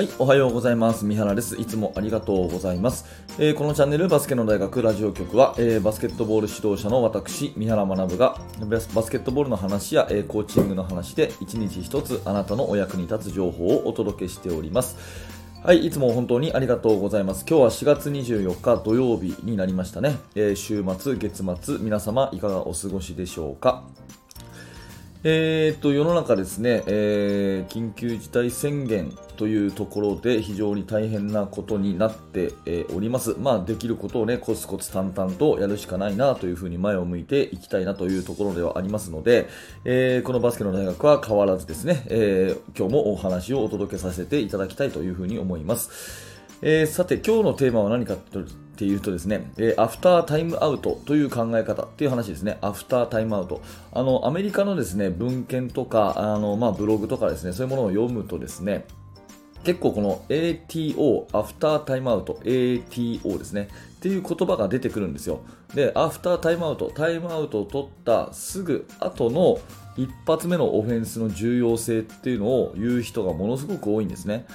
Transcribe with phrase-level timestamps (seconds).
[0.00, 1.04] はい、おはようございます。
[1.04, 1.60] 三原です。
[1.60, 3.04] いつもありがとうございます。
[3.38, 14.96] えー、このチャンネルバスケの大学ラジオ局は、えー、バスケットボール指導者の私、三原学がバスケットボールの話や、えー、コーチングの話で一日一つあなたのお役に立つ情報をお届けしております。
[15.62, 17.44] はい、いつも本当にありがとうございます。
[17.46, 20.16] 今日は4月24日土曜日になりましたね。
[20.34, 23.84] え週末、月末、皆様いかがお過ごしでしょうか？
[25.22, 33.36] えー、と世の中ですね、えー、緊急事態宣言というところで非常に大変なことになって、えー、おります。
[33.38, 39.46] まあ、できることをね、コツコツ淡々とやるしかないなというふうに前を向いていきたいなというところではありますので、
[39.84, 46.40] えー、このバスケの大学は変わらずですね、え今日もお話をお届けさせていただきたいというふうに思います。
[46.62, 48.16] えー、さて今日のテーマは何か
[48.80, 52.56] っていうとですね、えー、アフタータイムアウトという考え方っていう話ですね。
[52.62, 53.60] アフタータイムアウト。
[53.92, 58.86] あの、アメリカのですね、文献とか、あの、まあ、ブログとかですね、そういうものを読むとですね、
[59.64, 65.40] 結構この ATO、アフタータイムアウト、ATO ですね、っていう言葉が出てくるんですよ。
[65.74, 69.58] で、アフタータイムアウト、タイムアウトを取ったすぐ後の
[69.98, 74.46] 一発目のオフェンスの重要性っていうのを言う人がものすごく多いんですね。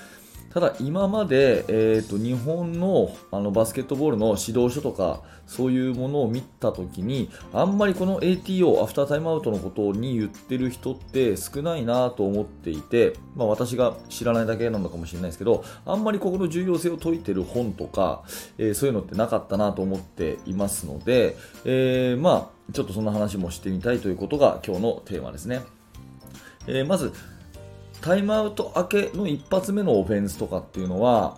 [0.56, 18.24] ただ今まで、えーと、日本のあのバスケットボールの指導書とかそういうものを見たときにあんまりこの ATO、アフタータイムアウトのことに言ってる人って少ないなと思っていて、まあ、私が知らないだけなのかもしれないですけどあんまりここの重要性を説いてる本とか、
[18.58, 25.64] えー、そういうのってなかったなと思っていますので、えー、まあちょっとそんな話もしてみたいということが今日のテーマですね。
[26.68, 27.12] えー、まず
[28.02, 31.38] タイムアウト明けの一発目のオフェンスとかっていうのは、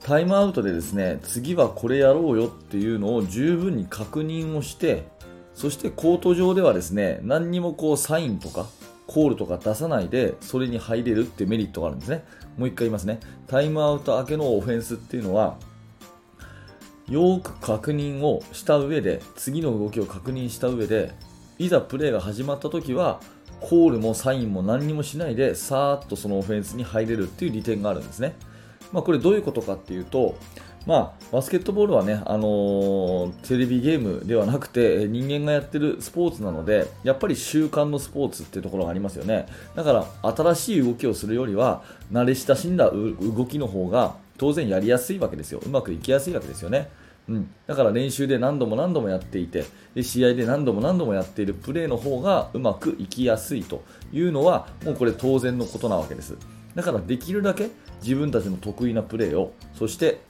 [0.00, 5.06] タイムアウトでですね、次はこれやろうよっていうのを十分に確認をして、
[5.54, 8.66] そしてコート上ではですね、何にもこうサインとか、
[9.06, 12.24] コールとか出さないで、それに入れるってメリットがあるんですね。
[12.56, 13.20] もう一回言いますね。
[13.46, 15.56] タイムアウト明けのオフェンスっていうのは、
[17.08, 21.12] よく確認をした上で、次の動きを確認した上で、
[21.58, 23.20] いざプレーが始まった時は、
[23.62, 28.34] コールもサインも何にもしないでさーっとそのオフェンスに入れるっていう利点があるんですね。
[28.92, 30.36] まあ、これどういうことかっていうと、
[30.86, 39.46] まあ、バスケットボールはね、あのー、テレビゲームではなくて人間がやってるスポーツなのでやっぱり習慣のスポーツっていうところがありますよね。
[39.74, 45.60] だから新しい動きをするよりは慣れ親しんだ動きの方が当然やりやすいわけですよ。
[45.64, 46.90] うまくいきやすいわけですよね。
[47.28, 56.36] うん、だから練習で何度も何度もやっていてで試合で何度も何度もやっているプレーの方がうまくいきやすいというのはもうこれ当然のことなわけです。
[56.74, 57.70] だからできるだけ
[58.02, 60.20] 自分たちの得意なプレーをそして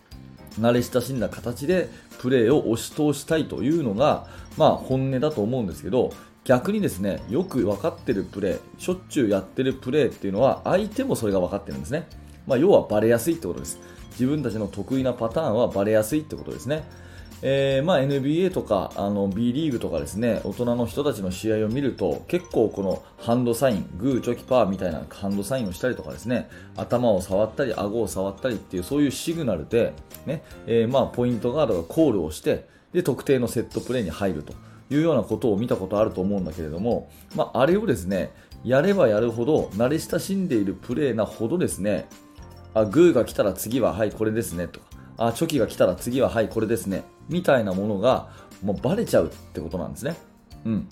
[0.61, 1.89] 慣れ親しんだ形で
[2.19, 4.27] プレーを押し通したいというのが、
[4.57, 6.13] まあ、本音だと思うんですけど
[6.45, 12.07] 逆にですねよく分かっているプレーしょっちゅうやっているプレーっていうのは相手もそれが分かっているんですね、
[12.47, 13.79] まあ、要はバレやすいってことです。
[14.13, 16.85] 自分たちの得意なパターンはバレやすいってことですね。
[17.45, 29.93] えー、まあ、NBA とかあの B リーグとかですね大人の人たちの試合を見ると結構このハンドサイングーチョキパーみたいなハンドサインをしたりとかですね頭を触ったり顎を触ったりっていうそういうシグナルで
[30.25, 34.53] ね、えー、まあポイントガードがコールをしてで特定のセットプレーに入ると
[34.89, 38.31] いうようなことを見たことあると思うんだけれども、まあ、あれをですね
[38.63, 42.09] やればやるほど慣れ親しんでいるプレーなほどですね
[42.75, 44.87] あグーが来たら次ははいこれですねとか。
[45.19, 47.05] あチョキが来たら次ははいこれですね。
[47.29, 48.31] みたいなものが
[48.63, 50.17] もうバレちゃうってことなんですね。
[50.65, 50.89] うん。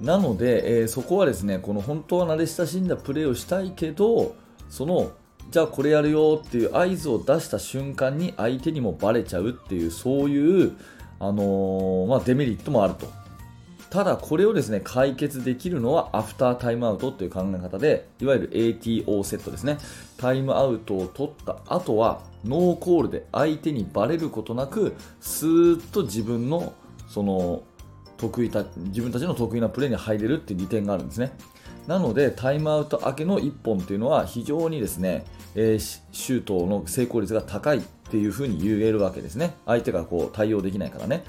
[0.00, 4.34] なので、えー、そこはですねこの本当は慣れ親しんだプレーをしたいけど
[4.70, 5.12] その
[5.50, 10.76] じゃあこれやるよっていう合図を出した瞬間に相手にもバレちゃうっていうそういう、
[11.18, 13.19] あのー、まあ、デメリットもあると。
[13.90, 19.78] ただこれをですね解決できるのはアフタータイムアウトという考え方でいわゆる ATO セットですね。
[20.16, 26.72] タイムアウトを取った後はノーコールで相手にバレることなくスーッと自分の
[27.08, 27.64] その
[28.16, 31.32] 得意た自分たちの得意なプレーに入れるっていう利点があるんですね。
[31.88, 35.24] なのでタイムアウト明けの1本というのは非常にですね、
[35.56, 35.78] えー、
[36.12, 39.54] シュートの成功率が高いっていうふうに言えるわけですね。
[39.66, 41.24] 相手がこう対応できないからね。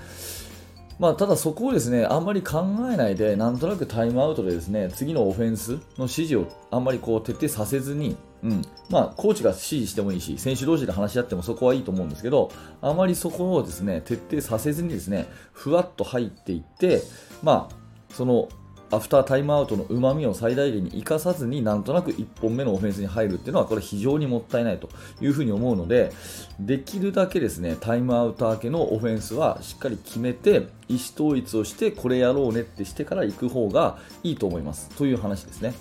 [1.01, 2.63] まあ、ただそこをですねあんまり考
[2.93, 8.61] えないでなんとなくタイムアウトでですね次のオフェンスの指示をあんまりこう徹底させずに、うん。
[8.91, 12.51] まあ、コーチが指示してもいいし選手同士で話し合ってもそこはいいと思うんですけど
[12.81, 17.01] あまりそこをですね徹底させずにですねふわっと入っていって、
[17.41, 18.47] まあ、その
[18.91, 24.89] アフタータイムアウトのうまみを最大限に生かさずになんとなく1本目のオフェンスに入るっていうのはこれ非常にもったいないと
[25.21, 26.11] いうふうに思うので
[26.59, 34.89] できるだけですねタイムアウト明けのオフェンスはしっかり決めて意思統一をしてこれやろうねってしてから行く方がいいと思います。
[34.97, 35.73] という話ですね。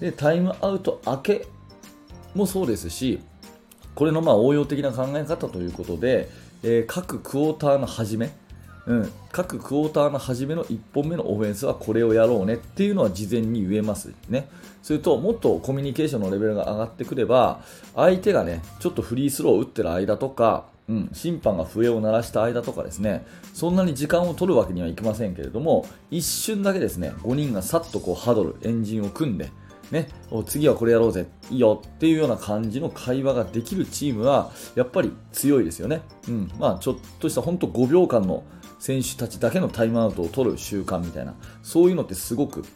[0.00, 1.46] でタイムアウト明け
[2.34, 3.20] もそうですし、
[3.94, 6.28] これのまあ応用的な考え方ということで、
[6.62, 8.32] えー、各クォーターの始め、
[8.86, 14.48] うん、各クォーターの初めの1本目のオフェンスはこれをやろうねっていうのは事前に言えますね。
[14.82, 17.62] それともっとコミュニケーションのレベルが上がってくれば
[17.94, 29.50] 相手がねちょっとフリースローを打ってる間とか、うん、審判が笛を鳴らした間とかですねそんなに時間を取るわけにはいきませんけれども一瞬だけですね5人がさっとこうハドルエンジンを組んで
[29.90, 30.08] ね、
[30.46, 36.02] 次はこれやろうぜ、いいよっていうような感じの会話ができるチームはやっぱり強いですよね。
[36.26, 38.44] うんまあ、ちょっとした本当5秒間の
[38.84, 42.66] 選手たちだけのタイムアウトを取る習慣みたいな、そういうのってすごく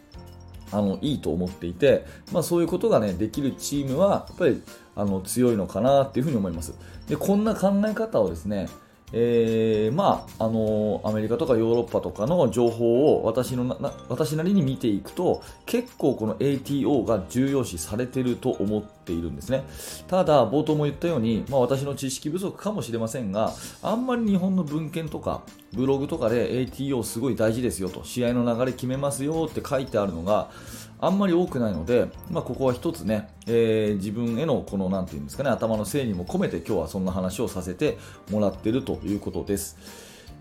[0.73, 4.63] あのいいと思っていて、まあ、そういうことが、ね、できるチームはやっぱり
[4.97, 6.73] あの強いのかなっていうふに思います。
[7.09, 8.71] でこんな考え方をですね
[9.13, 19.65] えー、まあ、あのー、アメリカとかヨーロッパとかの情報を私のな私なりに見ていくと結構この ATO が重要視されていると思っているんですね。
[20.09, 23.53] ただ冒頭も言ったように、まあ、私の知識不足かもしれませんが
[23.83, 30.51] あんまり日本の文献とかブログとかで ATO すごい大事ですよと試合の流れ決めますよって書いてあるのが
[31.01, 37.99] あんまり多くないので、まあ、ここは一つね、えー、自分へのこの、なんていうんですかね、頭の整理も込めて今日はそんな話をさせて
[38.31, 39.77] もらってるということです。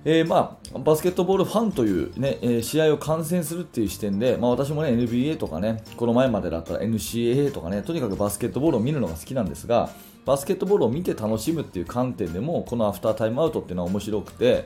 [0.06, 9.90] えー、まあ、バスケットボールファンという、ね、えー、試合を観戦するっていう視点で、まあ、私も、ね、NBA とかね、この前までだったら NCAA とかね、とにかくバスケットボールを見るのが好きなんですが、
[10.26, 14.66] バスケットボールを見て楽しむっていう観点でも、このアフタータイムアウトっていうのは面白くて、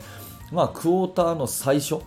[0.51, 1.99] まあ、クォーターの最初、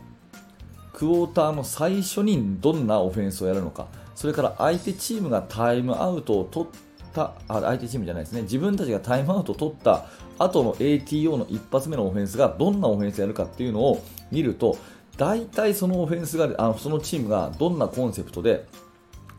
[0.94, 6.68] クォーターの最初にどんなオフェンスをやるのか、それから相手チームがタイムアウトを取っ
[7.12, 8.42] たあ相手チームじゃないですね。
[8.42, 10.06] 自分たちがタイムアウトを取った
[10.38, 14.76] 後の ATO の一発目のオフェンスがどんなオフェンスをやるかっていうのを見ると
[15.16, 18.66] 大体そのオフェンスがあのそのチームがどんなコンセプトで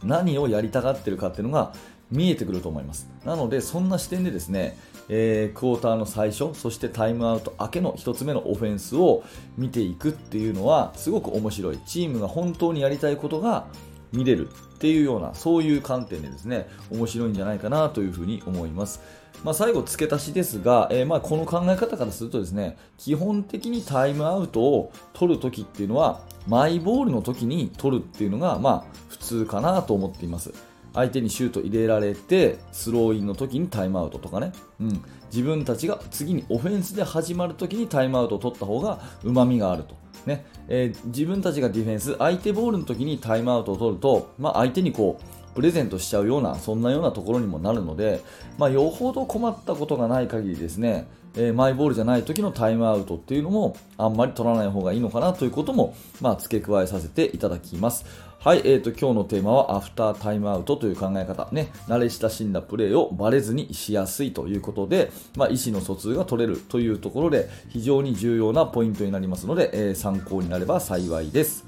[0.03, 1.73] 何をやりたがってるかっていうのが
[2.11, 3.09] 見えてくると思います。
[3.25, 4.77] なのでそんな視点でですね、
[5.09, 9.23] えー、クォーターの最初そしてタイムアウト明けの1つ目のオフェンスを
[9.57, 13.67] 見ていくっていうのはすごく面白いチームが本当にやりたいことが
[14.11, 19.01] 見れるっていうようなそういう観点でですね面白いんじゃないかなというふうに思います。
[19.43, 30.53] まあ、最後、付け足しですが、えー、まあこの考え方からするとですね基本的にタイムアウトを取るときっていうのはマイボールの時に取るっていうのがまあ普通かなと思っています。
[30.95, 39.95] 相手にシュート入れられてスローインの時にタイムアウトとかね、うん、自分たちが次にオフェンスで始まる時にタイムアウトを取った方がうまみがあると、
[40.25, 40.45] ね。
[40.67, 48.21] えー、自分たちがディフェンス相手ボールの時にタイムアウトを取ると、まあ、相手にこうプレゼントしちゃうようなそんなようなところにもなるので、
[48.57, 51.07] まあ、よほど困ったことがない限りですね、
[51.37, 58.05] えー、マイボールじゃない時のタイムアウトっていうのもあんまり取らない方がいいのかなということも、まあ、付け加えさせていただきます。
[58.39, 71.65] はい、えーと、今日のテーマはアフタータイムアウトという考え方、ね、慣れ親しんだプレーをバレずにしやすいということで、まあ、意思の疎通が取れるというところで非常に重要なポイントになりますので、えー、参考になれば幸いです。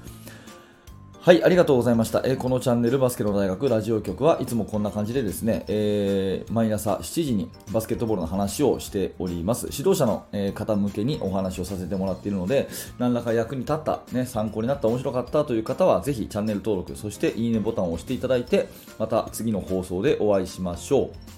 [1.28, 2.22] はい、ありがとうございました。
[2.24, 9.68] えー、このチャンネルバスケの大学ラジオ局はいつもこんな感じでですね、えー、毎朝7時にバスケットボールの話をしております。
[9.70, 12.66] 指導者の、えー、方向けにお話をさせてもらっているので、
[12.98, 18.66] 何らか役に立った、ね、参考になった、面白かったという方は、ぜひチャンネル登録、そしていいねボタンを押していただいて、
[18.98, 21.37] また次の放送でお会いしましょう。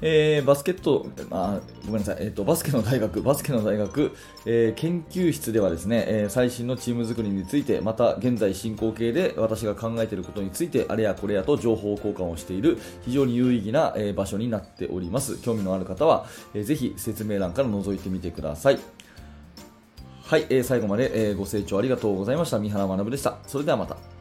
[0.00, 4.12] えー、バスケット、あごめんなさい、えーと、バスケの大学、バスケの大学、
[4.46, 15.38] えー、研究室ではですね、え、最新のチーム作りについて、また現在進行形で私が考えていることについて、あれやこれやと情報交換をしている非常に有意義な、え場所になっております。
[15.42, 18.78] 興味のある方は、えー、ぜひ説明欄から覗いてみてください。
[20.22, 22.58] はい、え、最後まで、えご清聴ありがとうございました。
[22.58, 23.38] 三原学でした。
[23.46, 24.17] それではまた。